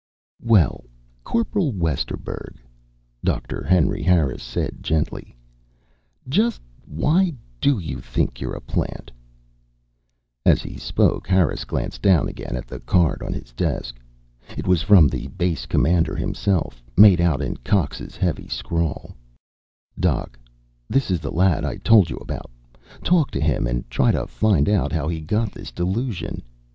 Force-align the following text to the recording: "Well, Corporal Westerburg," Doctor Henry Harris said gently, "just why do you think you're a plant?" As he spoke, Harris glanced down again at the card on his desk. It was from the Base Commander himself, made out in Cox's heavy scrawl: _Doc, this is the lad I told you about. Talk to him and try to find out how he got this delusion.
"Well, 0.41 0.83
Corporal 1.23 1.73
Westerburg," 1.73 2.55
Doctor 3.23 3.63
Henry 3.63 4.01
Harris 4.01 4.41
said 4.41 4.81
gently, 4.81 5.35
"just 6.27 6.59
why 6.87 7.35
do 7.59 7.77
you 7.77 7.99
think 7.99 8.41
you're 8.41 8.55
a 8.55 8.61
plant?" 8.61 9.11
As 10.43 10.63
he 10.63 10.75
spoke, 10.79 11.27
Harris 11.27 11.65
glanced 11.65 12.01
down 12.01 12.27
again 12.27 12.55
at 12.55 12.65
the 12.65 12.79
card 12.79 13.21
on 13.21 13.31
his 13.31 13.51
desk. 13.51 13.99
It 14.57 14.65
was 14.65 14.81
from 14.81 15.07
the 15.07 15.27
Base 15.27 15.67
Commander 15.67 16.15
himself, 16.15 16.81
made 16.97 17.21
out 17.21 17.39
in 17.39 17.57
Cox's 17.57 18.17
heavy 18.17 18.47
scrawl: 18.47 19.15
_Doc, 19.99 20.29
this 20.89 21.11
is 21.11 21.19
the 21.19 21.29
lad 21.31 21.63
I 21.63 21.77
told 21.77 22.09
you 22.09 22.15
about. 22.17 22.49
Talk 23.03 23.29
to 23.29 23.39
him 23.39 23.67
and 23.67 23.87
try 23.87 24.11
to 24.11 24.25
find 24.25 24.67
out 24.67 24.91
how 24.91 25.07
he 25.07 25.21
got 25.21 25.51
this 25.51 25.71
delusion. 25.71 26.41